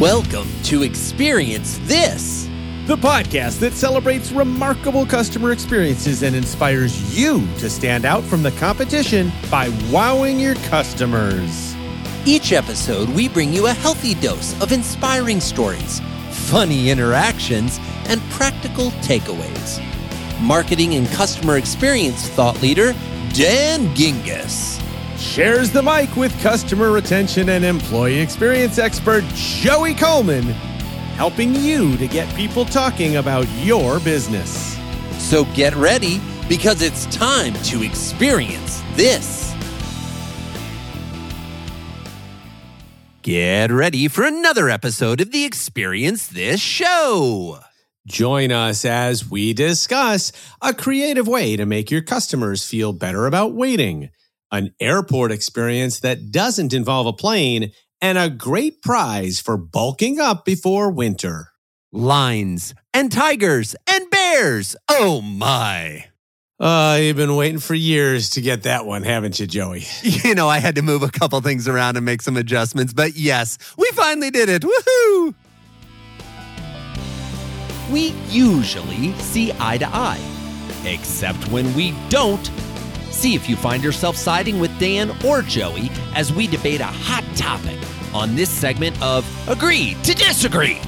[0.00, 2.48] Welcome to Experience This.
[2.86, 8.52] the podcast that celebrates remarkable customer experiences and inspires you to stand out from the
[8.52, 11.74] competition by wowing your customers.
[12.24, 18.90] Each episode, we bring you a healthy dose of inspiring stories, funny interactions, and practical
[19.02, 19.82] takeaways.
[20.40, 22.92] Marketing and customer experience thought leader,
[23.34, 24.77] Dan Gingiss.
[25.18, 30.44] Shares the mic with customer retention and employee experience expert Joey Coleman,
[31.14, 34.78] helping you to get people talking about your business.
[35.18, 39.52] So get ready because it's time to experience this.
[43.22, 47.58] Get ready for another episode of the Experience This show.
[48.06, 53.52] Join us as we discuss a creative way to make your customers feel better about
[53.52, 54.08] waiting,
[54.50, 60.44] an airport experience that doesn't involve a plane, and a great prize for bulking up
[60.44, 61.48] before winter.
[61.92, 64.76] Lions and tigers and bears.
[64.88, 66.04] Oh my.
[66.60, 69.84] Uh, you've been waiting for years to get that one, haven't you, Joey?
[70.02, 73.16] You know, I had to move a couple things around and make some adjustments, but
[73.16, 74.62] yes, we finally did it.
[74.62, 75.34] Woohoo!
[77.90, 80.20] We usually see eye to eye,
[80.84, 82.50] except when we don't.
[83.18, 87.24] See if you find yourself siding with Dan or Joey as we debate a hot
[87.34, 87.76] topic
[88.14, 90.78] on this segment of Agree to Disagree.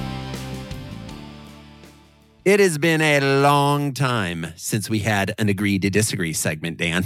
[2.45, 7.03] It has been a long time since we had an Agree to Disagree segment, Dan.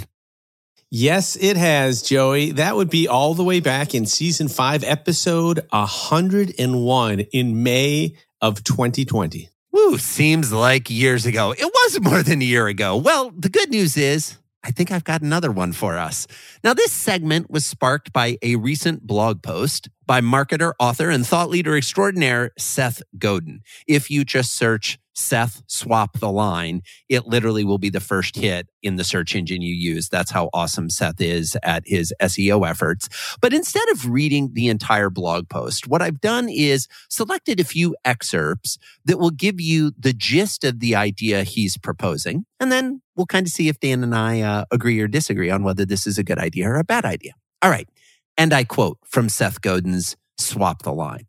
[0.92, 2.52] Yes, it has, Joey.
[2.52, 8.62] That would be all the way back in season five, episode 101 in May of
[8.62, 9.48] 2020.
[9.72, 11.50] Woo, seems like years ago.
[11.50, 12.96] It was more than a year ago.
[12.96, 16.26] Well, the good news is, I think I've got another one for us.
[16.64, 21.50] Now, this segment was sparked by a recent blog post by marketer, author, and thought
[21.50, 23.60] leader extraordinaire Seth Godin.
[23.86, 28.68] If you just search Seth swap the line, it literally will be the first hit
[28.82, 30.08] in the search engine you use.
[30.08, 33.08] That's how awesome Seth is at his SEO efforts.
[33.40, 37.96] But instead of reading the entire blog post, what I've done is selected a few
[38.04, 42.44] excerpts that will give you the gist of the idea he's proposing.
[42.60, 45.62] And then we'll kind of see if Dan and I uh, agree or disagree on
[45.62, 47.32] whether this is a good idea or a bad idea.
[47.62, 47.88] All right.
[48.36, 51.26] And I quote from Seth Godin's Swap the Line.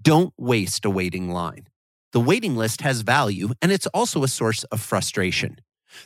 [0.00, 1.68] Don't waste a waiting line.
[2.12, 5.56] The waiting list has value and it's also a source of frustration.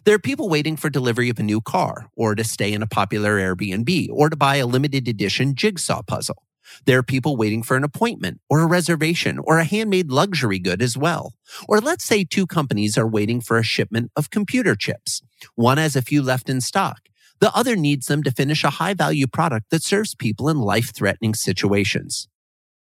[0.04, 2.86] There are people waiting for delivery of a new car or to stay in a
[2.86, 6.44] popular Airbnb or to buy a limited edition jigsaw puzzle.
[6.84, 10.80] There are people waiting for an appointment or a reservation or a handmade luxury good
[10.80, 11.34] as well.
[11.68, 15.22] Or let's say two companies are waiting for a shipment of computer chips.
[15.56, 17.08] One has a few left in stock.
[17.40, 20.94] The other needs them to finish a high value product that serves people in life
[20.94, 22.28] threatening situations.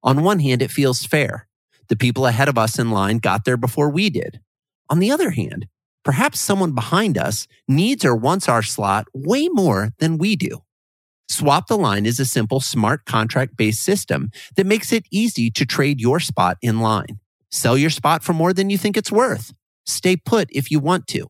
[0.02, 1.48] On one hand, it feels fair.
[1.94, 4.42] The people ahead of us in line got there before we did.
[4.90, 5.68] On the other hand,
[6.04, 10.64] perhaps someone behind us needs or wants our slot way more than we do.
[11.30, 15.68] Swap the line is a simple smart contract based system that makes it easy to
[15.68, 17.20] trade your spot in line.
[17.52, 19.54] Sell your spot for more than you think it's worth.
[19.86, 21.28] Stay put if you want to.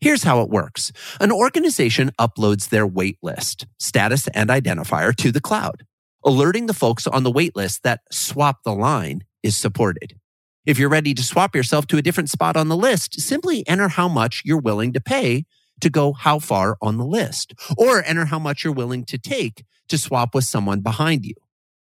[0.00, 0.92] Here's how it works.
[1.18, 5.84] An organization uploads their wait list, status, and identifier to the cloud,
[6.24, 10.18] alerting the folks on the wait list that swap the line is supported.
[10.66, 13.88] If you're ready to swap yourself to a different spot on the list, simply enter
[13.88, 15.46] how much you're willing to pay
[15.80, 19.64] to go how far on the list, or enter how much you're willing to take
[19.88, 21.34] to swap with someone behind you.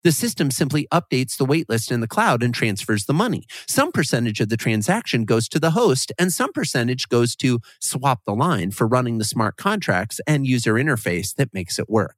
[0.04, 3.46] The system simply updates the waitlist in the cloud and transfers the money.
[3.68, 8.22] Some percentage of the transaction goes to the host and some percentage goes to swap
[8.26, 12.16] the line for running the smart contracts and user interface that makes it work.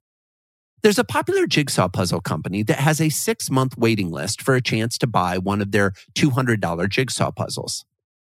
[0.85, 4.61] There's a popular jigsaw puzzle company that has a six month waiting list for a
[4.61, 7.85] chance to buy one of their $200 jigsaw puzzles.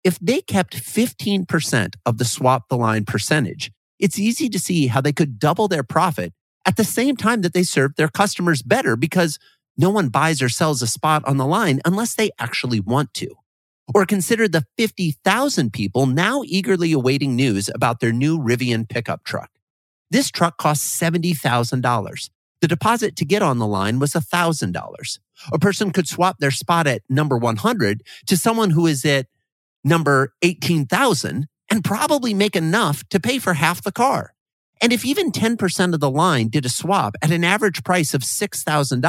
[0.02, 5.02] If they kept 15% of the swap the line percentage, it's easy to see how
[5.02, 6.32] they could double their profit
[6.64, 9.38] at the same time that they serve their customers better because
[9.76, 13.28] no one buys or sells a spot on the line unless they actually want to.
[13.94, 19.50] Or consider the 50,000 people now eagerly awaiting news about their new Rivian pickup truck.
[20.10, 22.30] This truck costs $70,000.
[22.60, 25.18] The deposit to get on the line was $1,000.
[25.52, 29.26] A person could swap their spot at number 100 to someone who is at
[29.84, 34.32] number 18,000 and probably make enough to pay for half the car.
[34.80, 38.22] And if even 10% of the line did a swap at an average price of
[38.22, 39.02] $6,000,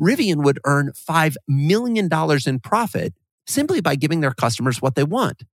[0.00, 2.08] Rivian would earn $5 million
[2.46, 3.14] in profit
[3.46, 5.44] simply by giving their customers what they want.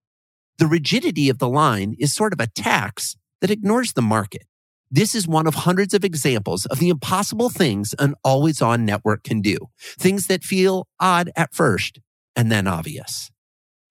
[0.58, 4.44] The rigidity of the line is sort of a tax that ignores the market.
[4.92, 9.24] This is one of hundreds of examples of the impossible things an always on network
[9.24, 9.58] can do.
[9.80, 12.00] Things that feel odd at first
[12.36, 13.32] and then obvious.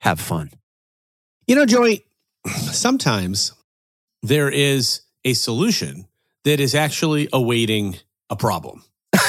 [0.00, 0.50] Have fun.
[1.46, 2.04] You know, Joey,
[2.46, 3.52] sometimes
[4.22, 6.06] there is a solution
[6.44, 7.96] that is actually awaiting
[8.28, 8.84] a problem.
[9.12, 9.22] and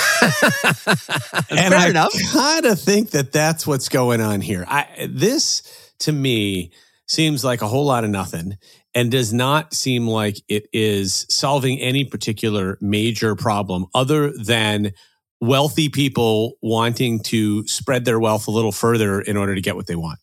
[1.49, 2.13] Fair I enough.
[2.31, 4.65] kind of think that that's what's going on here.
[4.67, 5.63] I, this
[5.99, 6.71] to me
[7.07, 8.57] seems like a whole lot of nothing
[8.93, 14.91] and does not seem like it is solving any particular major problem other than
[15.39, 19.87] wealthy people wanting to spread their wealth a little further in order to get what
[19.87, 20.19] they want.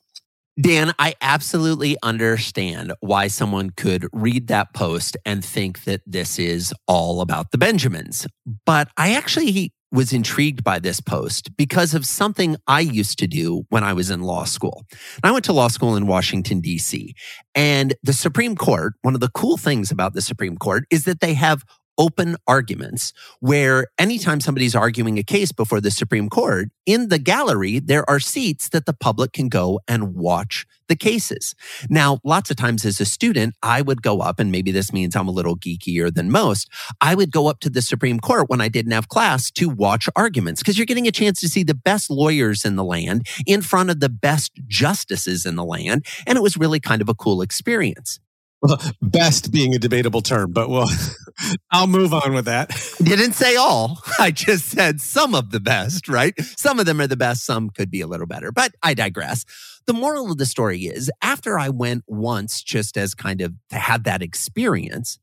[0.60, 6.74] Dan, I absolutely understand why someone could read that post and think that this is
[6.88, 8.26] all about the Benjamins.
[8.66, 13.64] But I actually was intrigued by this post because of something I used to do
[13.70, 14.84] when I was in law school.
[15.22, 17.14] I went to law school in Washington, D.C.
[17.54, 21.20] And the Supreme Court, one of the cool things about the Supreme Court is that
[21.20, 21.62] they have
[21.98, 27.80] open arguments where anytime somebody's arguing a case before the Supreme Court, in the gallery,
[27.80, 31.54] there are seats that the public can go and watch the cases.
[31.90, 35.14] Now, lots of times as a student, I would go up, and maybe this means
[35.14, 36.70] I'm a little geekier than most.
[37.00, 40.08] I would go up to the Supreme Court when I didn't have class to watch
[40.16, 43.60] arguments because you're getting a chance to see the best lawyers in the land in
[43.60, 46.06] front of the best justices in the land.
[46.26, 48.18] And it was really kind of a cool experience.
[48.60, 50.90] Well, best being a debatable term, but well,
[51.70, 52.70] I'll move on with that.
[53.02, 54.02] Didn't say all.
[54.18, 56.34] I just said some of the best, right?
[56.40, 57.44] Some of them are the best.
[57.44, 59.44] Some could be a little better, but I digress.
[59.86, 63.76] The moral of the story is after I went once just as kind of to
[63.76, 65.18] have that experience,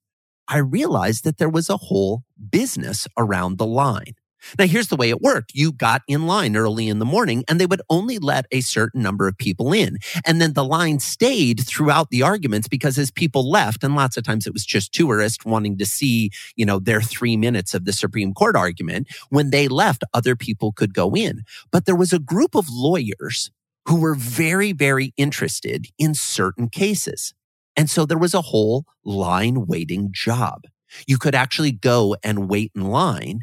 [0.48, 4.16] I realized that there was a whole business around the line.
[4.60, 5.54] Now, here's the way it worked.
[5.54, 9.02] You got in line early in the morning and they would only let a certain
[9.02, 9.98] number of people in.
[10.26, 14.24] And then the line stayed throughout the arguments because as people left, and lots of
[14.24, 17.94] times it was just tourists wanting to see, you know, their three minutes of the
[17.94, 19.08] Supreme Court argument.
[19.30, 21.44] When they left, other people could go in.
[21.72, 23.52] But there was a group of lawyers
[23.88, 27.34] who were very, very interested in certain cases.
[27.76, 30.64] And so there was a whole line waiting job.
[31.08, 33.42] You could actually go and wait in line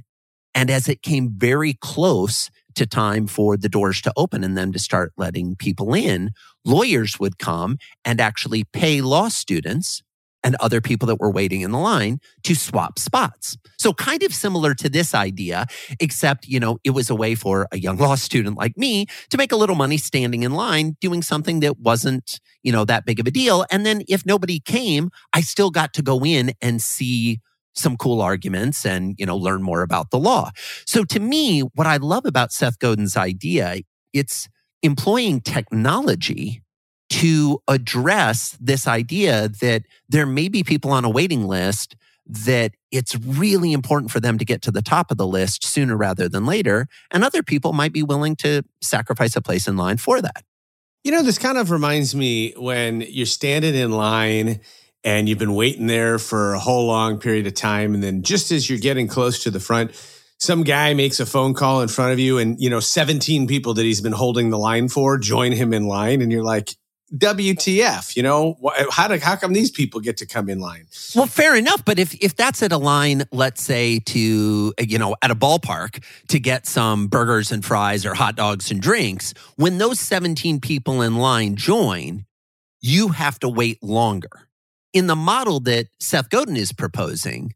[0.54, 4.72] and as it came very close to time for the doors to open and them
[4.72, 6.30] to start letting people in,
[6.64, 10.02] lawyers would come and actually pay law students
[10.44, 13.56] and other people that were waiting in the line to swap spots.
[13.78, 15.66] So kind of similar to this idea,
[16.00, 19.36] except, you know, it was a way for a young law student like me to
[19.36, 23.20] make a little money standing in line doing something that wasn't, you know, that big
[23.20, 23.64] of a deal.
[23.70, 27.40] And then if nobody came, I still got to go in and see
[27.74, 30.50] some cool arguments and, you know, learn more about the law.
[30.86, 33.80] So to me, what I love about Seth Godin's idea,
[34.12, 34.48] it's
[34.82, 36.62] employing technology
[37.10, 41.94] to address this idea that there may be people on a waiting list
[42.26, 45.96] that it's really important for them to get to the top of the list sooner
[45.96, 46.86] rather than later.
[47.10, 50.44] And other people might be willing to sacrifice a place in line for that.
[51.04, 54.60] You know, this kind of reminds me when you're standing in line
[55.04, 57.94] and you've been waiting there for a whole long period of time.
[57.94, 59.92] And then just as you're getting close to the front,
[60.38, 63.74] some guy makes a phone call in front of you and, you know, 17 people
[63.74, 66.20] that he's been holding the line for join him in line.
[66.20, 66.74] And you're like,
[67.16, 68.56] WTF, you know,
[68.90, 70.86] how do, how come these people get to come in line?
[71.14, 71.84] Well, fair enough.
[71.84, 76.02] But if, if that's at a line, let's say to, you know, at a ballpark
[76.28, 81.02] to get some burgers and fries or hot dogs and drinks, when those 17 people
[81.02, 82.24] in line join,
[82.80, 84.48] you have to wait longer
[84.92, 87.52] in the model that Seth Godin is proposing,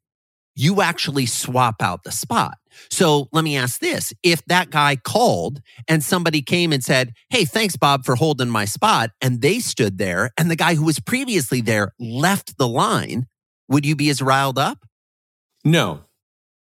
[0.55, 2.55] you actually swap out the spot.
[2.90, 4.12] So let me ask this.
[4.23, 8.64] If that guy called and somebody came and said, Hey, thanks, Bob, for holding my
[8.64, 13.26] spot, and they stood there, and the guy who was previously there left the line,
[13.69, 14.85] would you be as riled up?
[15.64, 16.05] No,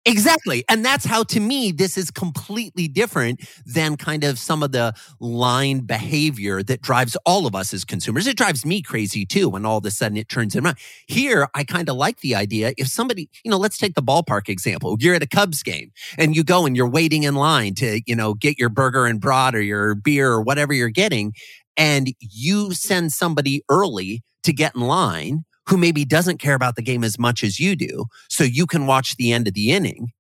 [0.08, 0.64] Exactly.
[0.70, 4.94] And that's how, to me, this is completely different than kind of some of the
[5.20, 8.28] line behavior that drives all of us as consumers.
[8.28, 10.78] It drives me crazy too when all of a sudden it turns around.
[11.08, 12.74] Here, I kind of like the idea.
[12.78, 14.96] If somebody, you know, let's take the ballpark example.
[15.00, 18.16] You're at a Cubs game and you go and you're waiting in line to, you
[18.16, 21.34] know, get your burger and brat or your beer or whatever you're getting.
[21.78, 26.82] And you send somebody early to get in line who maybe doesn't care about the
[26.82, 28.06] game as much as you do.
[28.30, 30.12] So you can watch the end of the inning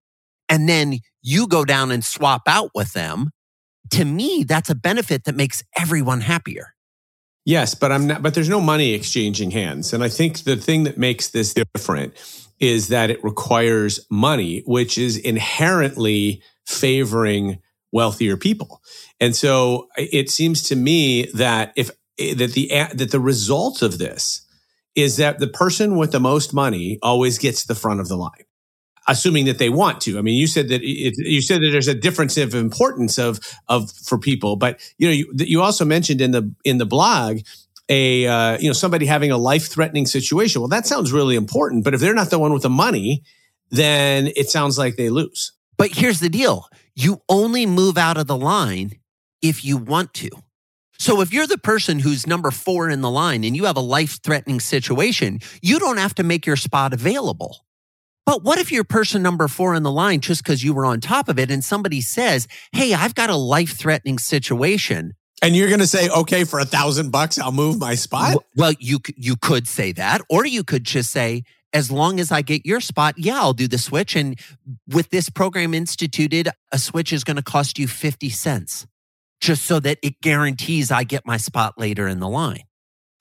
[0.49, 3.31] and then you go down and swap out with them.
[3.91, 6.73] To me, that's a benefit that makes everyone happier.
[7.45, 9.93] Yes, but I'm not, but there's no money exchanging hands.
[9.93, 12.15] And I think the thing that makes this different
[12.59, 17.59] is that it requires money, which is inherently favoring
[17.91, 18.81] wealthier people.
[19.19, 24.44] And so it seems to me that if that the that the result of this
[24.95, 28.45] is that the person with the most money always gets the front of the line
[29.07, 30.17] assuming that they want to.
[30.17, 33.39] I mean, you said that it, you said that there's a difference of importance of
[33.67, 37.39] of for people, but you know, you, you also mentioned in the in the blog
[37.89, 40.61] a uh, you know somebody having a life threatening situation.
[40.61, 43.23] Well, that sounds really important, but if they're not the one with the money,
[43.69, 45.51] then it sounds like they lose.
[45.77, 48.99] But here's the deal: you only move out of the line
[49.41, 50.29] if you want to.
[50.97, 53.81] So if you're the person who's number four in the line and you have a
[53.81, 57.65] life threatening situation, you don't have to make your spot available.
[58.25, 60.99] But what if you're person number four in the line just because you were on
[60.99, 65.13] top of it and somebody says, Hey, I've got a life threatening situation.
[65.41, 68.37] And you're going to say, okay, for a thousand bucks, I'll move my spot.
[68.55, 72.41] Well, you, you could say that, or you could just say, as long as I
[72.41, 74.15] get your spot, yeah, I'll do the switch.
[74.15, 74.39] And
[74.87, 78.87] with this program instituted, a switch is going to cost you 50 cents
[79.41, 82.63] just so that it guarantees I get my spot later in the line.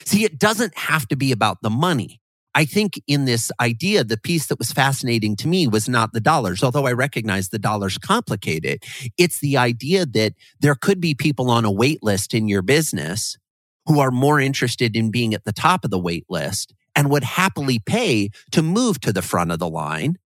[0.04, 2.20] See, it doesn't have to be about the money.
[2.54, 6.20] I think in this idea, the piece that was fascinating to me was not the
[6.20, 8.84] dollars, although I recognize the dollars complicate it.
[9.18, 13.36] It's the idea that there could be people on a wait list in your business
[13.86, 17.24] who are more interested in being at the top of the wait list and would
[17.24, 20.16] happily pay to move to the front of the line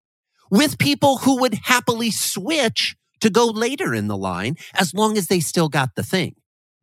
[0.50, 5.26] with people who would happily switch to go later in the line as long as
[5.28, 6.34] they still got the thing.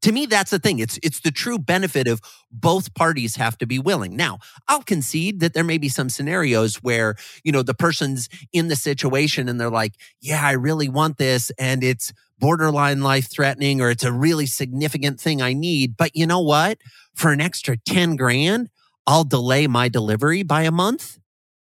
[0.02, 0.78] To me that's the thing.
[0.78, 4.16] It's it's the true benefit of both parties have to be willing.
[4.16, 4.38] Now
[4.68, 8.76] i'll concede that there may be some scenarios where you know the person's in the
[8.76, 13.90] situation and they're like yeah i really want this and it's borderline life threatening or
[13.90, 16.78] it's a really significant thing i need but you know what?
[17.16, 18.70] For an extra 10 grand
[19.08, 21.18] i'll delay my delivery by a month?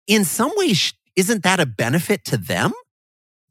[0.09, 2.73] In some ways isn't that a benefit to them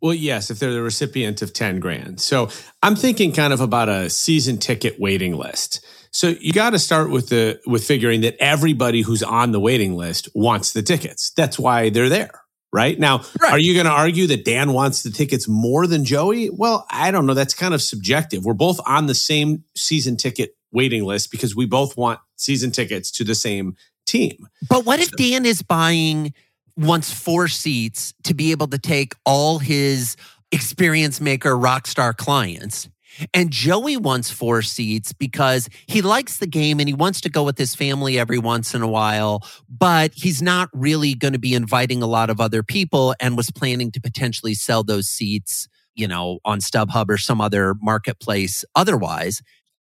[0.06, 2.22] well, yes, if they're the recipient of 10 grand.
[2.22, 2.50] So
[2.84, 5.84] I'm thinking kind of about a season ticket waiting list.
[6.12, 9.96] So you got to start with the with figuring that everybody who's on the waiting
[9.96, 11.32] list wants the tickets.
[11.32, 12.40] That's why they're there.
[12.72, 13.54] Right now, right.
[13.54, 16.52] are you going to argue that Dan wants the tickets more than Joey?
[16.52, 17.34] Well, I don't know.
[17.34, 18.46] That's kind of subjective.
[18.46, 23.10] We're both on the same season ticket waiting list because we both want season tickets
[23.14, 24.48] to the same team.
[24.70, 26.34] But what if Dan is buying
[26.78, 30.16] wants four seats to be able to take all his
[30.52, 32.90] experience maker rock star clients.
[33.34, 37.44] And Joey wants four seats because he likes the game and he wants to go
[37.44, 41.54] with his family every once in a while, but he's not really going to be
[41.54, 46.08] inviting a lot of other people and was planning to potentially sell those seats, you
[46.08, 49.42] know, on StubHub or some other marketplace otherwise.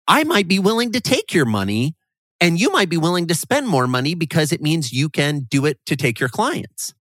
[0.08, 1.96] I might be willing to take your money
[2.42, 5.66] and you might be willing to spend more money because it means you can do
[5.66, 6.94] it to take your clients.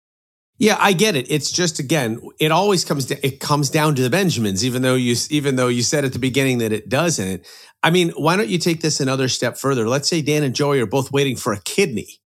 [0.58, 1.30] Yeah, I get it.
[1.30, 4.94] It's just again, it always comes to, it comes down to the Benjamins, even though
[4.94, 7.46] you even though you said at the beginning that it doesn't.
[7.82, 9.86] I mean, why don't you take this another step further?
[9.86, 12.20] Let's say Dan and Joey are both waiting for a kidney,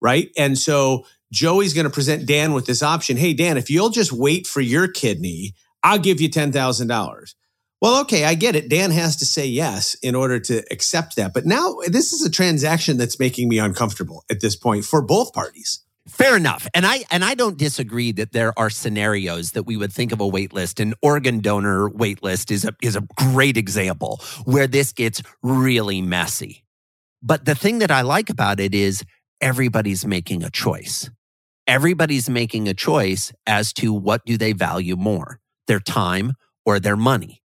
[0.00, 0.30] right?
[0.36, 3.18] And so Joey's going to present Dan with this option.
[3.18, 5.52] Hey, Dan, if you'll just wait for your kidney,
[5.82, 7.34] I'll give you ten thousand dollars.
[7.84, 8.70] Well, okay, I get it.
[8.70, 11.34] Dan has to say yes in order to accept that.
[11.34, 15.34] But now this is a transaction that's making me uncomfortable at this point for both
[15.34, 15.84] parties.
[16.08, 16.66] Fair enough.
[16.72, 20.22] And I and I don't disagree that there are scenarios that we would think of
[20.22, 20.80] a wait list.
[20.80, 26.00] An organ donor wait list is a is a great example where this gets really
[26.00, 26.64] messy.
[27.22, 29.04] But the thing that I like about it is
[29.42, 31.10] everybody's making a choice.
[31.66, 36.32] Everybody's making a choice as to what do they value more, their time
[36.64, 37.42] or their money.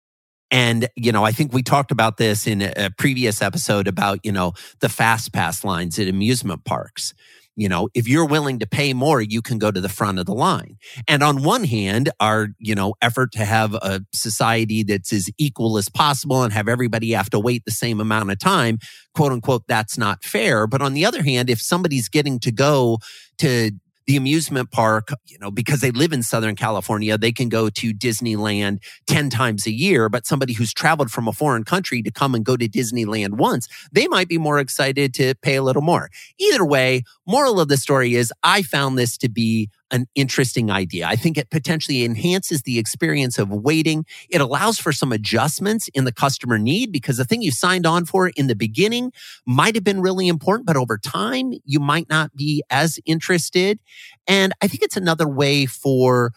[0.50, 4.32] And, you know, I think we talked about this in a previous episode about, you
[4.32, 7.14] know, the fast pass lines at amusement parks.
[7.58, 10.26] You know, if you're willing to pay more, you can go to the front of
[10.26, 10.76] the line.
[11.08, 15.78] And on one hand, our, you know, effort to have a society that's as equal
[15.78, 18.78] as possible and have everybody have to wait the same amount of time,
[19.14, 20.66] quote unquote, that's not fair.
[20.66, 22.98] But on the other hand, if somebody's getting to go
[23.38, 23.70] to
[24.06, 27.92] the amusement park, you know, because they live in Southern California, they can go to
[27.92, 30.08] Disneyland 10 times a year.
[30.08, 33.68] But somebody who's traveled from a foreign country to come and go to Disneyland once,
[33.92, 36.10] they might be more excited to pay a little more.
[36.38, 41.06] Either way, moral of the story is I found this to be an interesting idea.
[41.06, 44.04] I think it potentially enhances the experience of waiting.
[44.28, 48.04] It allows for some adjustments in the customer need because the thing you signed on
[48.04, 49.12] for in the beginning
[49.46, 53.78] might have been really important, but over time, you might not be as interested.
[54.26, 56.32] And I think it's another way for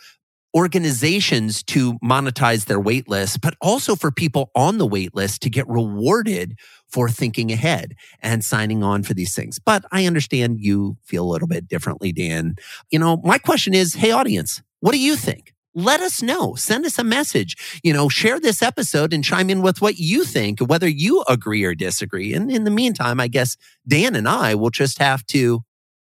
[0.55, 5.49] organizations to monetize their wait list, but also for people on the wait list to
[5.49, 9.59] get rewarded for thinking ahead and signing on for these things.
[9.59, 12.55] But I understand you feel a little bit differently, Dan.
[12.89, 15.53] You know, my question is, Hey, audience, what do you think?
[15.75, 16.55] Let us know.
[16.55, 17.79] Send us a message.
[17.83, 21.63] You know, share this episode and chime in with what you think, whether you agree
[21.63, 22.33] or disagree.
[22.33, 23.55] And in the meantime, I guess
[23.87, 25.63] Dan and I will just have to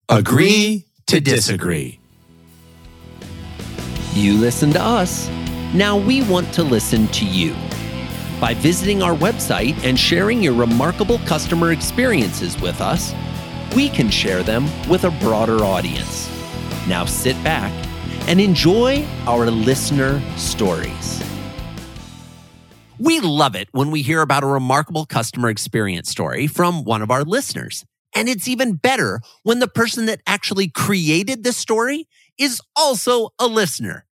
[0.08, 2.00] Agree to disagree.
[4.14, 5.30] You listen to us.
[5.72, 7.54] Now we want to listen to you.
[8.38, 13.14] By visiting our website and sharing your remarkable customer experiences with us,
[13.74, 16.28] we can share them with a broader audience.
[16.86, 17.72] Now sit back
[18.28, 21.24] and enjoy our listener stories.
[22.98, 27.10] We love it when we hear about a remarkable customer experience story from one of
[27.10, 27.86] our listeners.
[28.14, 32.06] And it's even better when the person that actually created the story
[32.38, 34.06] is also a listener.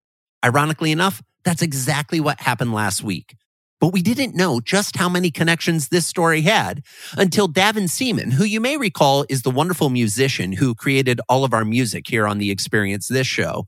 [0.44, 3.36] Ironically enough, that's exactly what happened last week.
[3.80, 6.82] But we didn't know just how many connections this story had
[7.16, 11.54] until Davin Seaman, who you may recall is the wonderful musician who created all of
[11.54, 13.66] our music here on the Experience This show,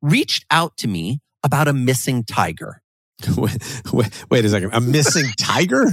[0.00, 2.82] reached out to me about a missing tiger.
[3.36, 4.70] Wait, wait, wait, a second.
[4.72, 5.92] A missing tiger?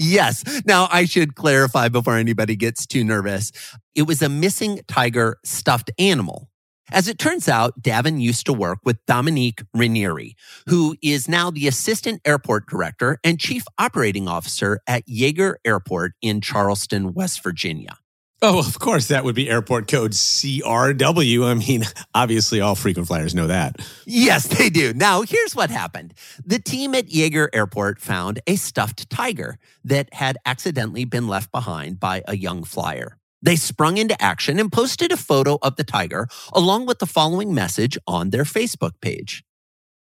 [0.00, 0.42] yes.
[0.66, 3.52] Now, I should clarify before anybody gets too nervous.
[3.94, 6.48] It was a missing tiger stuffed animal.
[6.92, 10.36] As it turns out, Davin used to work with Dominique Ranieri,
[10.68, 16.40] who is now the assistant airport director and chief operating officer at Yeager Airport in
[16.40, 17.98] Charleston, West Virginia.
[18.42, 21.46] Oh, of course, that would be airport code CRW.
[21.46, 23.76] I mean, obviously, all frequent flyers know that.
[24.04, 24.92] Yes, they do.
[24.92, 26.12] Now, here's what happened
[26.44, 31.98] the team at Yeager Airport found a stuffed tiger that had accidentally been left behind
[31.98, 33.16] by a young flyer.
[33.44, 37.52] They sprung into action and posted a photo of the tiger along with the following
[37.52, 39.44] message on their Facebook page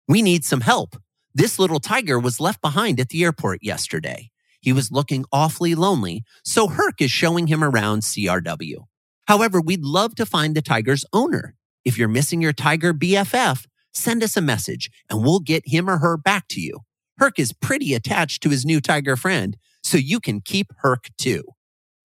[0.06, 0.94] We need some help.
[1.34, 4.30] This little tiger was left behind at the airport yesterday.
[4.60, 8.84] He was looking awfully lonely, so Herc is showing him around CRW.
[9.26, 11.56] However, we'd love to find the tiger's owner.
[11.84, 15.98] If you're missing your tiger BFF, send us a message and we'll get him or
[15.98, 16.80] her back to you.
[17.18, 21.42] Herc is pretty attached to his new tiger friend, so you can keep Herc too.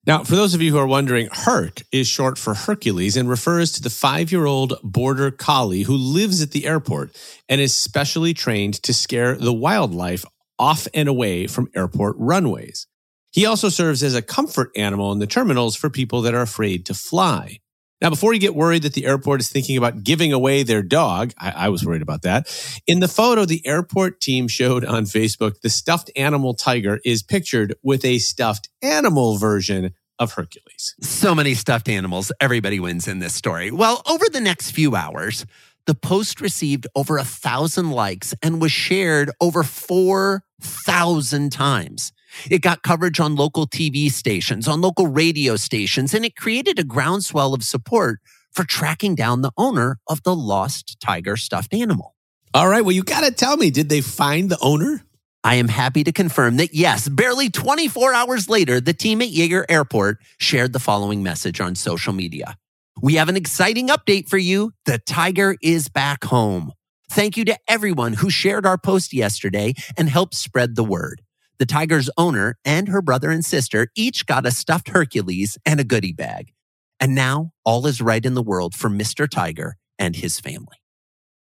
[0.08, 3.74] Now, for those of you who are wondering, Herc is short for Hercules and refers
[3.74, 7.14] to the five year old border collie who lives at the airport
[7.50, 10.24] and is specially trained to scare the wildlife
[10.58, 12.88] off and away from airport runways.
[13.34, 16.86] He also serves as a comfort animal in the terminals for people that are afraid
[16.86, 17.60] to fly.
[18.00, 21.34] Now, before you get worried that the airport is thinking about giving away their dog,
[21.40, 22.48] I, I, was worried about that.
[22.86, 27.74] In the photo the airport team showed on Facebook, the stuffed animal tiger is pictured
[27.82, 30.96] with a stuffed animal version of Hercules.
[31.02, 32.32] So many stuffed animals.
[32.40, 33.72] Everybody wins in this story.
[33.72, 35.46] Well, over the next few hours,
[35.88, 42.12] the post received over a thousand likes and was shared over 4,000 times.
[42.50, 46.84] It got coverage on local TV stations, on local radio stations, and it created a
[46.84, 48.20] groundswell of support
[48.52, 52.16] for tracking down the owner of the lost tiger stuffed animal.
[52.54, 52.82] All right.
[52.82, 55.04] Well, you got to tell me, did they find the owner?
[55.44, 59.64] I am happy to confirm that yes, barely 24 hours later, the team at Yeager
[59.70, 62.58] Airport shared the following message on social media.
[63.02, 64.74] We have an exciting update for you.
[64.86, 66.72] The tiger is back home.
[67.10, 71.22] Thank you to everyone who shared our post yesterday and helped spread the word.
[71.60, 75.84] The tiger's owner and her brother and sister each got a stuffed Hercules and a
[75.84, 76.54] goodie bag.
[77.00, 79.30] And now all is right in the world for Mr.
[79.30, 80.78] Tiger and his family.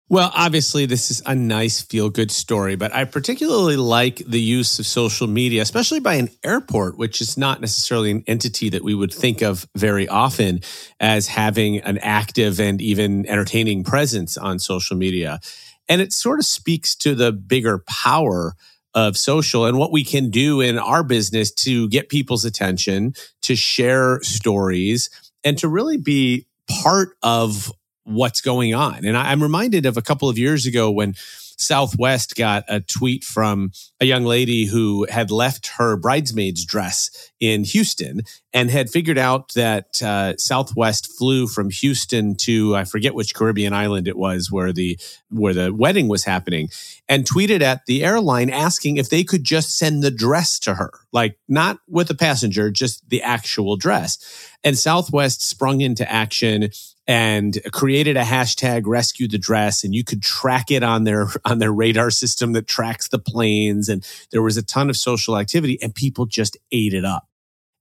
[0.09, 4.79] Well, obviously, this is a nice feel good story, but I particularly like the use
[4.79, 8.95] of social media, especially by an airport, which is not necessarily an entity that we
[8.95, 10.61] would think of very often
[11.01, 15.41] as having an active and even entertaining presence on social media.
[15.89, 18.55] And it sort of speaks to the bigger power
[18.95, 23.57] of social and what we can do in our business to get people's attention, to
[23.57, 25.09] share stories,
[25.45, 27.73] and to really be part of
[28.05, 29.05] what's going on.
[29.05, 31.15] And I, am reminded of a couple of years ago when
[31.63, 33.71] Southwest got a tweet from
[34.01, 38.23] a young lady who had left her bridesmaid's dress in Houston
[38.53, 43.73] and had figured out that uh, Southwest flew from Houston to I forget which Caribbean
[43.73, 44.99] island it was where the
[45.31, 46.69] where the wedding was happening,
[47.09, 50.93] and tweeted at the airline asking if they could just send the dress to her,
[51.13, 54.19] like not with a passenger, just the actual dress.
[54.65, 56.69] And Southwest sprung into action
[57.07, 61.59] and created a hashtag rescue the dress and you could track it on their on
[61.59, 65.79] their radar system that tracks the planes and there was a ton of social activity
[65.83, 67.27] and people just ate it up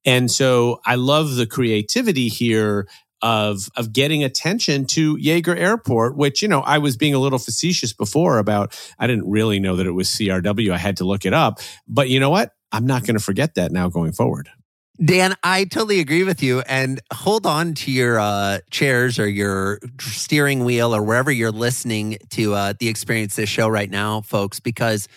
[0.06, 2.88] and so i love the creativity here
[3.22, 7.40] of of getting attention to Yeager Airport, which you know I was being a little
[7.40, 8.76] facetious before about.
[8.98, 10.72] I didn't really know that it was CRW.
[10.72, 12.54] I had to look it up, but you know what?
[12.72, 14.50] I'm not going to forget that now going forward.
[15.04, 16.60] Dan, I totally agree with you.
[16.62, 22.18] And hold on to your uh, chairs or your steering wheel or wherever you're listening
[22.32, 25.08] to uh, the experience this show right now, folks, because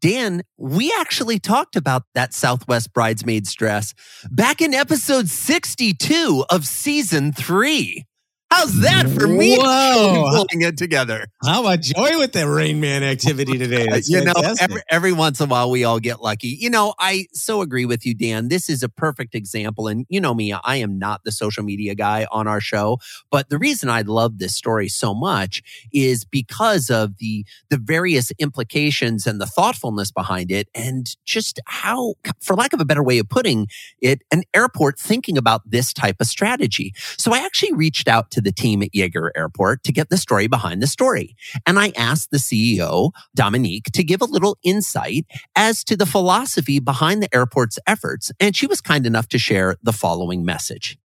[0.00, 3.94] Dan, we actually talked about that Southwest Bridesmaids dress
[4.30, 8.04] back in episode 62 of season three.
[8.52, 9.56] How's that for me?
[9.56, 10.24] Whoa.
[10.50, 11.24] Pulling it together.
[11.42, 13.86] How about Joey with the Rain Man activity today?
[13.88, 16.48] That's you know, every, every once in a while we all get lucky.
[16.60, 18.48] You know, I so agree with you, Dan.
[18.48, 19.88] This is a perfect example.
[19.88, 22.98] And you know me, I am not the social media guy on our show.
[23.30, 28.32] But the reason I love this story so much is because of the the various
[28.38, 33.18] implications and the thoughtfulness behind it, and just how, for lack of a better way
[33.18, 33.66] of putting
[34.02, 36.92] it, an airport thinking about this type of strategy.
[37.16, 40.46] So I actually reached out to the team at Yeager Airport to get the story
[40.46, 41.36] behind the story.
[41.66, 45.26] And I asked the CEO, Dominique, to give a little insight
[45.56, 48.30] as to the philosophy behind the airport's efforts.
[48.38, 50.98] And she was kind enough to share the following message.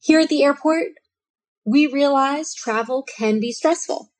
[0.00, 0.88] Here at the airport,
[1.64, 4.12] we realize travel can be stressful,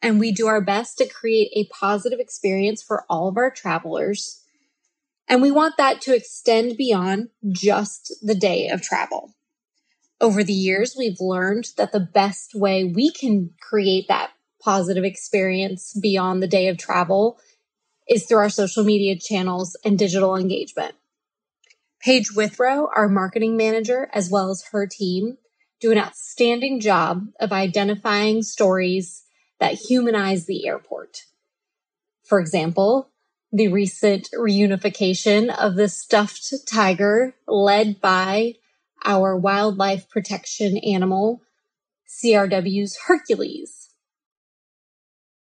[0.00, 4.40] and we do our best to create a positive experience for all of our travelers.
[5.28, 9.34] And we want that to extend beyond just the day of travel.
[10.20, 14.30] Over the years, we've learned that the best way we can create that
[14.62, 17.38] positive experience beyond the day of travel
[18.08, 20.94] is through our social media channels and digital engagement.
[22.00, 25.38] Paige Withrow, our marketing manager, as well as her team,
[25.80, 29.24] do an outstanding job of identifying stories
[29.58, 31.24] that humanize the airport.
[32.24, 33.10] For example,
[33.52, 38.54] the recent reunification of the stuffed tiger led by
[39.04, 41.42] our wildlife protection animal,
[42.08, 43.84] CRW's Hercules.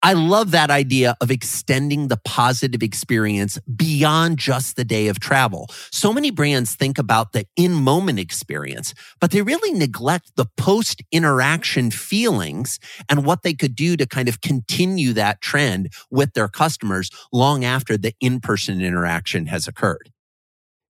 [0.03, 5.69] I love that idea of extending the positive experience beyond just the day of travel.
[5.91, 11.03] So many brands think about the in moment experience, but they really neglect the post
[11.11, 16.47] interaction feelings and what they could do to kind of continue that trend with their
[16.47, 20.09] customers long after the in person interaction has occurred.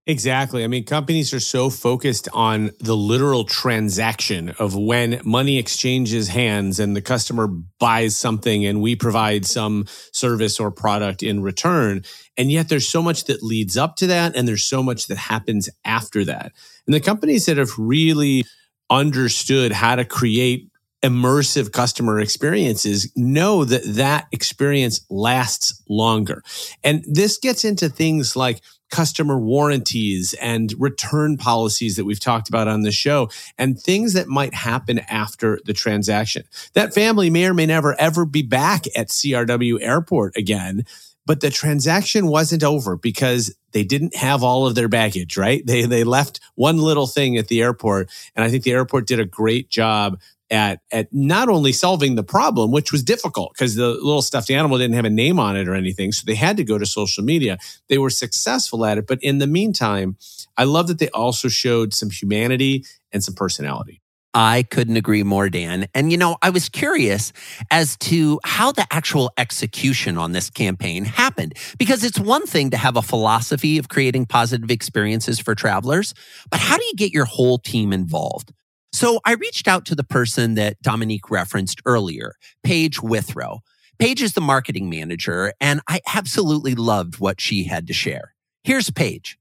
[0.08, 0.64] Exactly.
[0.64, 6.80] I mean, companies are so focused on the literal transaction of when money exchanges hands
[6.80, 12.04] and the customer buys something and we provide some service or product in return.
[12.36, 15.18] And yet there's so much that leads up to that and there's so much that
[15.18, 16.52] happens after that.
[16.88, 18.44] And the companies that have really
[18.90, 20.68] understood how to create
[21.04, 26.44] immersive customer experiences know that that experience lasts longer.
[26.84, 32.68] And this gets into things like customer warranties and return policies that we've talked about
[32.68, 36.44] on the show and things that might happen after the transaction.
[36.74, 40.86] That family may or may never ever be back at CRW airport again.
[41.26, 45.66] But the transaction wasn't over because they didn't have all of their baggage, right?
[45.66, 48.10] They, they left one little thing at the airport.
[48.36, 50.20] And I think the airport did a great job
[50.52, 54.78] at at not only solving the problem, which was difficult because the little stuffed animal
[54.78, 57.24] didn't have a name on it or anything, so they had to go to social
[57.24, 57.58] media.
[57.88, 60.18] They were successful at it, but in the meantime,
[60.58, 64.02] I love that they also showed some humanity and some personality.
[64.34, 65.88] I couldn't agree more, Dan.
[65.94, 67.34] And, you know, I was curious
[67.70, 71.56] as to how the actual execution on this campaign happened.
[71.78, 76.14] Because it's one thing to have a philosophy of creating positive experiences for travelers,
[76.50, 78.54] but how do you get your whole team involved?
[78.94, 83.62] So I reached out to the person that Dominique referenced earlier, Paige Withrow.
[84.00, 88.34] Paige is the marketing manager, and I absolutely loved what she had to share.
[88.64, 89.38] Here's Paige.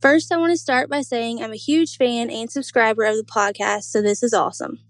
[0.00, 3.24] First, I want to start by saying I'm a huge fan and subscriber of the
[3.24, 4.80] podcast, so this is awesome.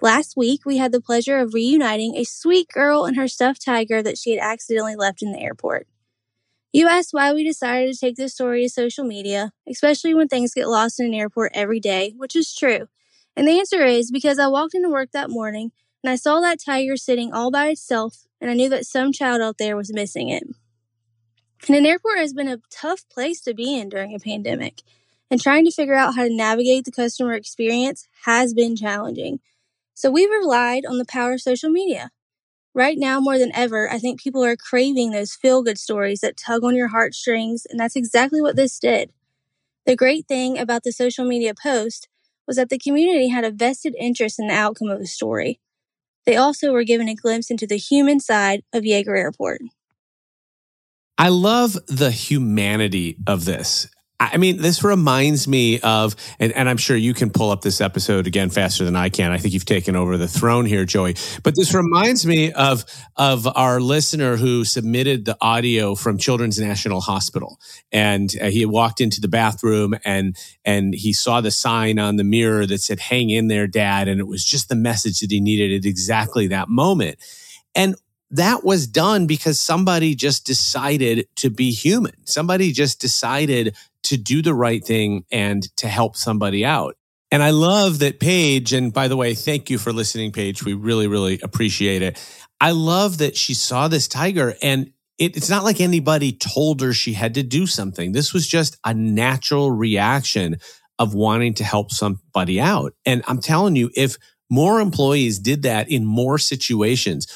[0.00, 4.02] Last week, we had the pleasure of reuniting a sweet girl and her stuffed tiger
[4.02, 5.86] that she had accidentally left in the airport.
[6.72, 10.54] You asked why we decided to take this story to social media, especially when things
[10.54, 12.88] get lost in an airport every day, which is true.
[13.36, 16.60] And the answer is because I walked into work that morning and I saw that
[16.64, 20.30] tiger sitting all by itself, and I knew that some child out there was missing
[20.30, 20.44] it.
[21.66, 24.82] And an airport has been a tough place to be in during a pandemic,
[25.30, 29.40] and trying to figure out how to navigate the customer experience has been challenging.
[29.94, 32.10] So we've relied on the power of social media.
[32.74, 36.38] Right now, more than ever, I think people are craving those feel good stories that
[36.38, 39.10] tug on your heartstrings, and that's exactly what this did.
[39.84, 42.08] The great thing about the social media post
[42.46, 45.60] was that the community had a vested interest in the outcome of the story.
[46.24, 49.60] They also were given a glimpse into the human side of Yeager Airport.
[51.18, 53.88] I love the humanity of this.
[54.32, 57.80] I mean, this reminds me of, and, and, I'm sure you can pull up this
[57.80, 59.32] episode again faster than I can.
[59.32, 61.16] I think you've taken over the throne here, Joey.
[61.42, 62.84] But this reminds me of
[63.16, 67.58] of our listener who submitted the audio from Children's National Hospital,
[67.90, 72.24] and uh, he walked into the bathroom and and he saw the sign on the
[72.24, 75.40] mirror that said "Hang in there, Dad," and it was just the message that he
[75.40, 77.18] needed at exactly that moment.
[77.74, 77.96] And
[78.32, 82.14] that was done because somebody just decided to be human.
[82.24, 86.96] Somebody just decided to do the right thing and to help somebody out.
[87.30, 90.64] And I love that Paige, and by the way, thank you for listening, Paige.
[90.64, 92.22] We really, really appreciate it.
[92.60, 96.92] I love that she saw this tiger and it, it's not like anybody told her
[96.92, 98.12] she had to do something.
[98.12, 100.56] This was just a natural reaction
[100.98, 102.94] of wanting to help somebody out.
[103.06, 104.16] And I'm telling you, if
[104.50, 107.26] more employees did that in more situations,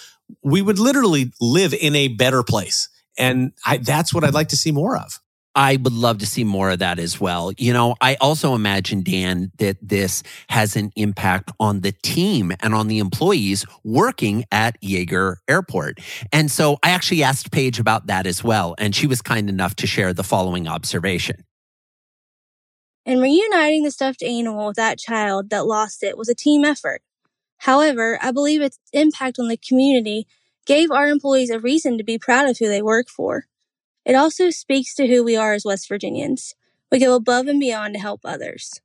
[0.42, 2.88] we would literally live in a better place.
[3.18, 5.20] And I, that's what I'd like to see more of.
[5.56, 7.50] I would love to see more of that as well.
[7.56, 12.74] You know, I also imagine, Dan, that this has an impact on the team and
[12.74, 15.98] on the employees working at Yeager Airport.
[16.30, 18.74] And so I actually asked Paige about that as well.
[18.78, 21.44] And she was kind enough to share the following observation.
[23.06, 27.00] And reuniting the stuffed animal with that child that lost it was a team effort.
[27.58, 30.26] However, I believe its impact on the community
[30.66, 33.46] gave our employees a reason to be proud of who they work for.
[34.06, 36.54] It also speaks to who we are as West Virginians.
[36.92, 38.80] We go above and beyond to help others.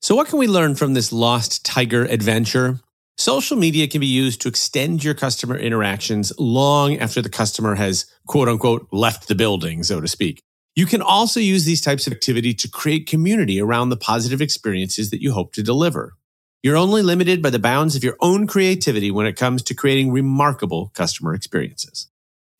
[0.00, 2.80] So, what can we learn from this lost tiger adventure?
[3.18, 8.06] Social media can be used to extend your customer interactions long after the customer has,
[8.26, 10.42] quote unquote, left the building, so to speak.
[10.74, 15.10] You can also use these types of activity to create community around the positive experiences
[15.10, 16.14] that you hope to deliver.
[16.62, 20.10] You're only limited by the bounds of your own creativity when it comes to creating
[20.10, 22.09] remarkable customer experiences.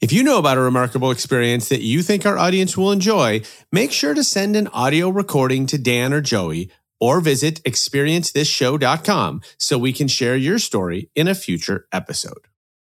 [0.01, 3.93] If you know about a remarkable experience that you think our audience will enjoy, make
[3.93, 9.93] sure to send an audio recording to Dan or Joey or visit experiencethisshow.com so we
[9.93, 12.49] can share your story in a future episode.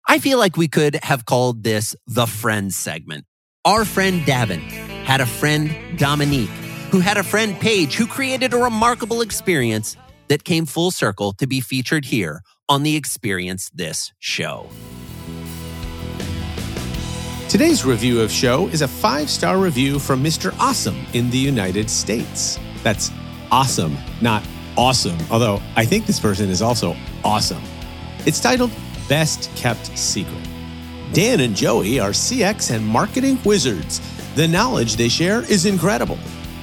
[0.07, 3.25] I feel like we could have called this the Friends segment.
[3.65, 4.61] Our friend Davin
[5.05, 6.51] had a friend Dominique
[6.93, 9.97] who had a friend Paige who created a remarkable experience
[10.29, 14.69] that came full circle to be featured here on the Experience This show.
[17.53, 20.57] Today's review of show is a five star review from Mr.
[20.59, 22.59] Awesome in the United States.
[22.83, 23.11] That's
[23.51, 24.43] awesome, not
[24.75, 27.62] awesome, although I think this person is also awesome.
[28.25, 28.71] It's titled
[29.07, 30.49] Best Kept Secret.
[31.12, 34.01] Dan and Joey are CX and marketing wizards.
[34.35, 36.19] The knowledge they share is incredible.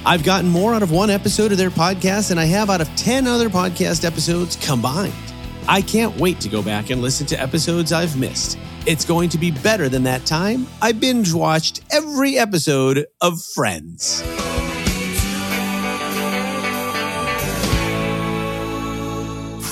[0.08, 2.89] I've gotten more out of one episode of their podcast than I have out of
[2.95, 5.13] 10 other podcast episodes combined.
[5.67, 8.58] I can't wait to go back and listen to episodes I've missed.
[8.89, 14.23] It's going to be better than that time I binge watched every episode of Friends.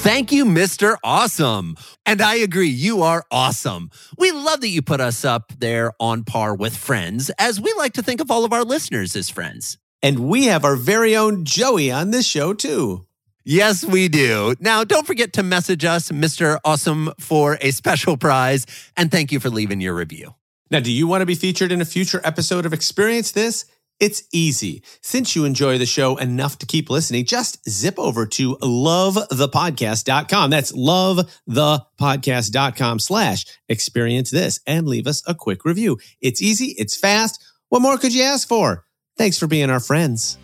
[0.03, 0.97] Thank you, Mr.
[1.03, 1.77] Awesome.
[2.05, 3.89] And I agree, you are awesome.
[4.19, 7.93] We love that you put us up there on par with friends, as we like
[7.93, 9.79] to think of all of our listeners as friends.
[10.03, 13.06] And we have our very own Joey on this show, too.
[13.49, 14.55] Yes, we do.
[14.59, 16.59] Now, don't forget to message us, Mr.
[16.65, 18.65] Awesome, for a special prize.
[18.97, 20.35] And thank you for leaving your review.
[20.69, 23.63] Now, do you want to be featured in a future episode of Experience This?
[24.01, 24.83] It's easy.
[25.01, 30.49] Since you enjoy the show enough to keep listening, just zip over to lovethepodcast.com.
[30.49, 35.99] That's lovethepodcast.com slash experience this and leave us a quick review.
[36.19, 36.75] It's easy.
[36.77, 37.41] It's fast.
[37.69, 38.83] What more could you ask for?
[39.17, 40.37] Thanks for being our friends.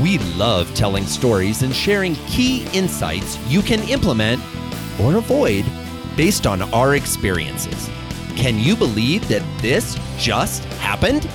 [0.00, 4.40] We love telling stories and sharing key insights you can implement
[5.00, 5.64] or avoid
[6.16, 7.90] based on our experiences.
[8.36, 11.28] Can you believe that this just happened?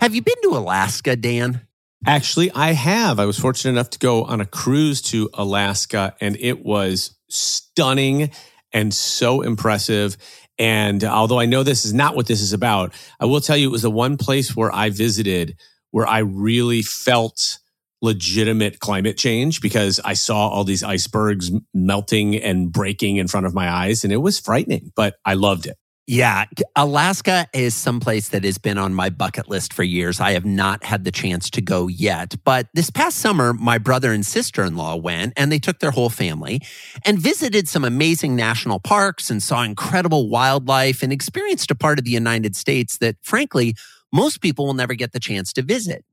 [0.00, 1.60] Have you been to Alaska, Dan?
[2.04, 3.18] Actually, I have.
[3.18, 8.30] I was fortunate enough to go on a cruise to Alaska, and it was stunning
[8.72, 10.16] and so impressive.
[10.58, 13.68] And although I know this is not what this is about, I will tell you
[13.68, 15.56] it was the one place where I visited
[15.96, 17.58] where I really felt
[18.02, 23.54] legitimate climate change because I saw all these icebergs melting and breaking in front of
[23.54, 25.78] my eyes and it was frightening, but I loved it.
[26.06, 26.44] Yeah,
[26.76, 30.20] Alaska is someplace that has been on my bucket list for years.
[30.20, 32.34] I have not had the chance to go yet.
[32.44, 35.92] But this past summer, my brother and sister in law went and they took their
[35.92, 36.60] whole family
[37.06, 42.04] and visited some amazing national parks and saw incredible wildlife and experienced a part of
[42.04, 43.74] the United States that, frankly,
[44.12, 46.04] most people will never get the chance to visit.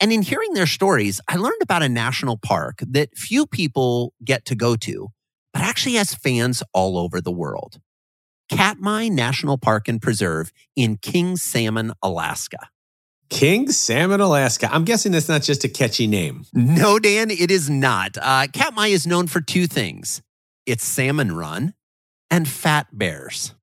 [0.00, 4.44] And in hearing their stories, I learned about a national park that few people get
[4.46, 5.08] to go to,
[5.52, 7.80] but actually has fans all over the world.
[8.50, 12.68] Katmai National Park and Preserve in King Salmon, Alaska.
[13.30, 14.68] King Salmon, Alaska.
[14.70, 16.44] I'm guessing that's not just a catchy name.
[16.52, 18.18] No, Dan, it is not.
[18.20, 20.22] Uh, Katmai is known for two things
[20.66, 21.74] it's salmon run
[22.30, 23.54] and fat bears.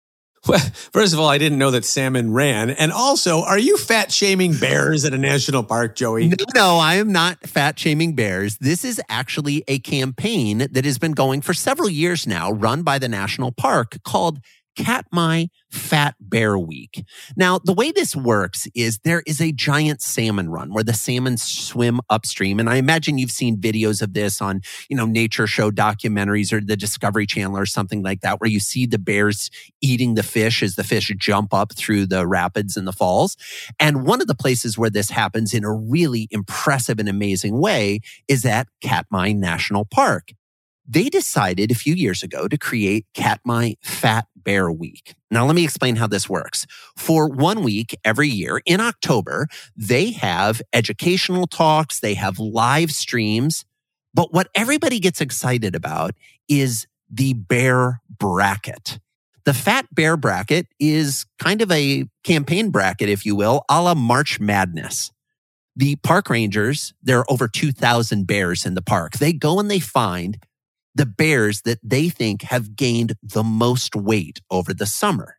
[0.48, 0.60] Well,
[0.92, 2.72] first of all, I didn't know that salmon ran.
[2.72, 6.30] And also, are you fat shaming bears at a national park, Joey?
[6.30, 8.58] No, no, I am not fat shaming bears.
[8.58, 12.98] This is actually a campaign that has been going for several years now, run by
[12.98, 14.40] the national park called
[14.76, 17.04] Katmai Fat Bear Week.
[17.36, 21.38] Now, the way this works is there is a giant salmon run where the salmon
[21.38, 22.60] swim upstream.
[22.60, 26.62] And I imagine you've seen videos of this on, you know, nature show documentaries or
[26.62, 29.50] the Discovery Channel or something like that, where you see the bears
[29.82, 33.38] eating the fish as the fish jump up through the rapids and the falls.
[33.80, 38.00] And one of the places where this happens in a really impressive and amazing way
[38.28, 40.32] is at Katmai National Park
[40.92, 45.16] they decided a few years ago to create Katmai Fat Bear Week.
[45.30, 46.66] Now, let me explain how this works.
[46.98, 53.64] For one week every year in October, they have educational talks, they have live streams.
[54.14, 56.12] But what everybody gets excited about
[56.50, 59.00] is the bear bracket.
[59.46, 63.96] The Fat Bear bracket is kind of a campaign bracket, if you will, a la
[63.96, 65.12] March Madness.
[65.74, 69.14] The park rangers, there are over 2,000 bears in the park.
[69.14, 70.38] They go and they find
[70.96, 75.38] the bears that they think have gained the most weight over the summer.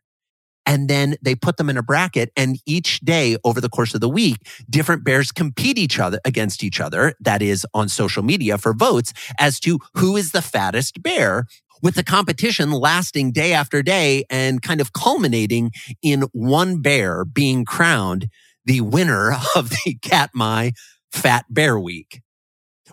[0.65, 4.01] And then they put them in a bracket and each day over the course of
[4.01, 4.37] the week,
[4.69, 7.13] different bears compete each other against each other.
[7.19, 11.47] That is on social media for votes as to who is the fattest bear
[11.81, 17.65] with the competition lasting day after day and kind of culminating in one bear being
[17.65, 18.27] crowned
[18.65, 20.71] the winner of the Katmai
[21.11, 22.21] Fat Bear Week.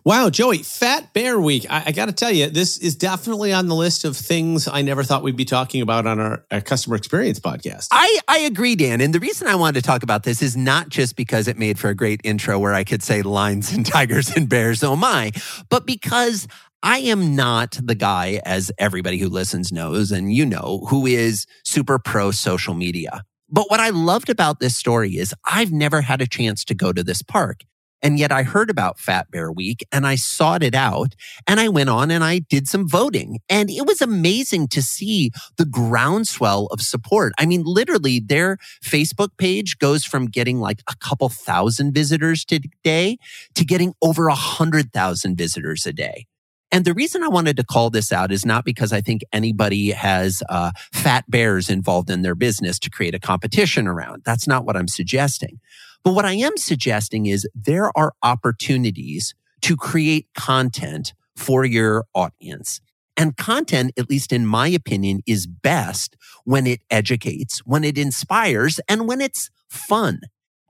[0.04, 1.66] Wow, Joey, Fat Bear Week.
[1.68, 4.80] I, I got to tell you, this is definitely on the list of things I
[4.80, 7.88] never thought we'd be talking about on our, our, customer experience podcast.
[7.90, 9.02] I, I agree, Dan.
[9.02, 11.78] And the reason I wanted to talk about this is not just because it made
[11.78, 15.32] for a great intro where I could say lions and tigers and bears, oh my,
[15.68, 16.48] but because
[16.82, 21.46] I am not the guy, as everybody who listens knows, and you know, who is
[21.62, 23.22] super pro social media.
[23.50, 26.92] But what I loved about this story is I've never had a chance to go
[26.92, 27.64] to this park.
[28.02, 31.14] And yet I heard about Fat Bear Week and I sought it out
[31.46, 33.38] and I went on and I did some voting.
[33.48, 37.32] And it was amazing to see the groundswell of support.
[37.38, 43.18] I mean, literally their Facebook page goes from getting like a couple thousand visitors today
[43.54, 46.26] to getting over a hundred thousand visitors a day.
[46.72, 49.90] And the reason I wanted to call this out is not because I think anybody
[49.90, 54.22] has uh, fat bears involved in their business to create a competition around.
[54.24, 55.58] That's not what I'm suggesting.
[56.02, 62.80] But what I am suggesting is there are opportunities to create content for your audience.
[63.16, 68.80] And content, at least in my opinion, is best when it educates, when it inspires,
[68.88, 70.20] and when it's fun.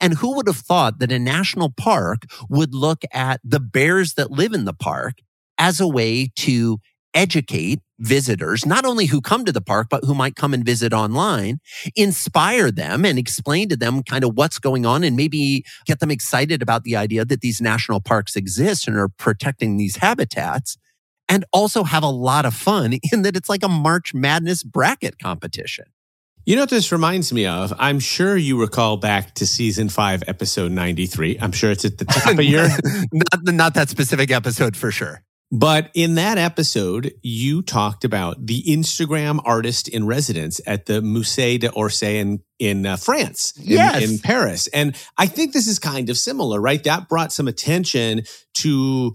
[0.00, 4.30] And who would have thought that a national park would look at the bears that
[4.30, 5.18] live in the park
[5.58, 6.78] as a way to
[7.14, 10.92] educate visitors, not only who come to the park, but who might come and visit
[10.92, 11.60] online,
[11.94, 16.10] inspire them and explain to them kind of what's going on and maybe get them
[16.10, 20.76] excited about the idea that these national parks exist and are protecting these habitats.
[21.28, 25.18] And also have a lot of fun in that it's like a March Madness bracket
[25.20, 25.84] competition.
[26.46, 27.72] You know what this reminds me of?
[27.78, 31.38] I'm sure you recall back to season five, episode 93.
[31.40, 32.66] I'm sure it's at the top of your.
[33.12, 35.22] not, not that specific episode for sure.
[35.52, 41.58] But in that episode, you talked about the Instagram artist in residence at the Musée
[41.58, 44.08] d'Orsay in, in uh, France, in, yes.
[44.08, 44.68] in Paris.
[44.68, 46.82] And I think this is kind of similar, right?
[46.84, 48.22] That brought some attention
[48.54, 49.12] to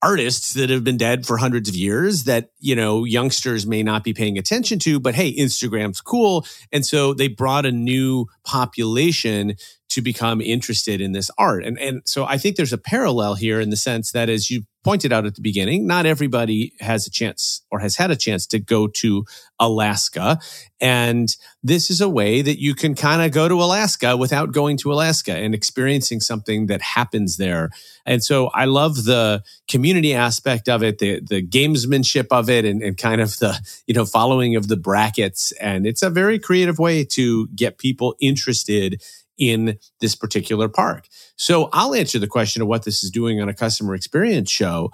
[0.00, 4.04] artists that have been dead for hundreds of years that, you know, youngsters may not
[4.04, 6.46] be paying attention to, but hey, Instagram's cool.
[6.72, 9.56] And so they brought a new population
[9.94, 11.64] to become interested in this art.
[11.64, 14.64] And, and so I think there's a parallel here in the sense that as you
[14.82, 18.46] pointed out at the beginning, not everybody has a chance or has had a chance
[18.46, 19.24] to go to
[19.58, 20.38] Alaska.
[20.80, 24.76] And this is a way that you can kind of go to Alaska without going
[24.78, 27.70] to Alaska and experiencing something that happens there.
[28.04, 32.82] And so I love the community aspect of it, the, the gamesmanship of it, and,
[32.82, 35.52] and kind of the, you know, following of the brackets.
[35.52, 39.00] And it's a very creative way to get people interested
[39.38, 41.08] in this particular park.
[41.36, 44.90] So I'll answer the question of what this is doing on a customer experience show.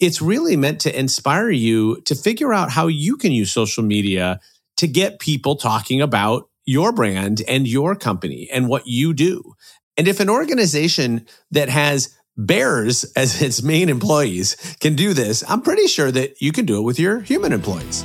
[0.00, 4.40] It's really meant to inspire you to figure out how you can use social media
[4.76, 9.54] to get people talking about your brand and your company and what you do.
[9.96, 15.62] And if an organization that has bears as its main employees can do this, I'm
[15.62, 18.04] pretty sure that you can do it with your human employees.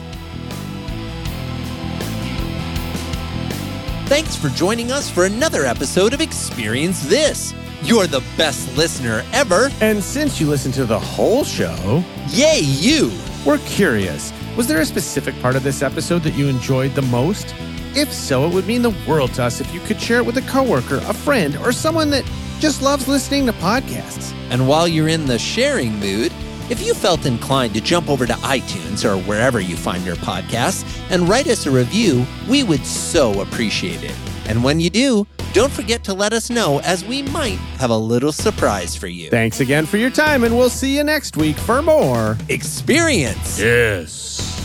[4.10, 7.54] Thanks for joining us for another episode of Experience This.
[7.84, 9.70] You're the best listener ever.
[9.82, 13.12] And since you listened to the whole show, yay, you!
[13.46, 14.34] We're curious.
[14.58, 17.54] Was there a specific part of this episode that you enjoyed the most?
[17.96, 20.38] If so, it would mean the world to us if you could share it with
[20.38, 22.26] a coworker, a friend, or someone that
[22.58, 24.34] just loves listening to podcasts.
[24.50, 26.34] And while you're in the sharing mood,
[26.70, 30.86] if you felt inclined to jump over to iTunes or wherever you find your podcasts
[31.10, 34.16] and write us a review, we would so appreciate it.
[34.48, 37.98] And when you do, don't forget to let us know as we might have a
[37.98, 39.30] little surprise for you.
[39.30, 43.60] Thanks again for your time, and we'll see you next week for more Experience!
[43.60, 44.59] Yes.